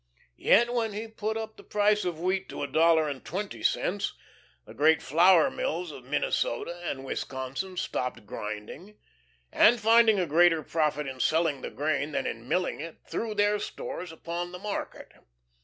[0.39, 4.13] Yet when he put up the price of wheat to a dollar and twenty cents,
[4.65, 8.97] the great flour mills of Minnesota and Wisconsin stopped grinding,
[9.51, 13.59] and finding a greater profit in selling the grain than in milling it, threw their
[13.59, 15.11] stores upon the market.